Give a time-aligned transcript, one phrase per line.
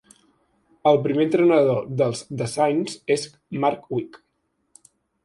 [0.91, 3.27] El primer entrenador dels The Saints és
[3.65, 4.19] Mark Wick.